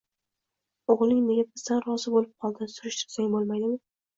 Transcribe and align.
O`g`ling 0.93 1.19
nega 1.27 1.45
birdan 1.49 1.83
rozi 1.91 2.15
bo`lib 2.17 2.33
qoldi, 2.47 2.71
surishtirsang 2.79 3.33
bo`lmaydimi 3.39 3.79